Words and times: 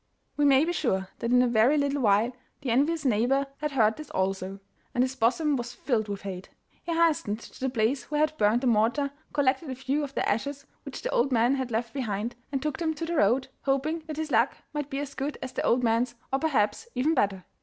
We 0.35 0.45
may 0.45 0.65
be 0.65 0.73
sure 0.73 1.09
that 1.19 1.29
in 1.29 1.43
a 1.43 1.47
very 1.47 1.77
little 1.77 2.01
while 2.01 2.31
the 2.61 2.71
envious 2.71 3.05
neighbour 3.05 3.45
had 3.57 3.73
heard 3.73 3.97
this 3.97 4.09
also, 4.09 4.59
and 4.95 5.03
his 5.03 5.15
bosom 5.15 5.57
was 5.57 5.73
filled 5.73 6.07
with 6.07 6.23
hate. 6.23 6.49
He 6.81 6.91
hastened 6.91 7.39
to 7.41 7.59
the 7.59 7.69
place 7.69 8.09
where 8.09 8.17
he 8.17 8.21
had 8.21 8.35
burned 8.39 8.61
the 8.61 8.65
mortar, 8.65 9.11
collected 9.31 9.69
a 9.69 9.75
few 9.75 10.03
of 10.03 10.15
the 10.15 10.27
ashes 10.27 10.65
which 10.85 11.03
the 11.03 11.11
old 11.11 11.31
man 11.31 11.53
had 11.53 11.69
left 11.69 11.93
behind, 11.93 12.35
and 12.51 12.63
took 12.63 12.77
them 12.79 12.95
to 12.95 13.05
the 13.05 13.15
road, 13.17 13.49
hoping 13.65 13.99
that 14.07 14.17
his 14.17 14.31
luck 14.31 14.57
might 14.73 14.89
be 14.89 14.97
as 14.97 15.13
good 15.13 15.37
as 15.39 15.51
the 15.53 15.61
old 15.61 15.83
man's, 15.83 16.15
or 16.33 16.39
perhaps 16.39 16.87
even 16.95 17.13
better. 17.13 17.45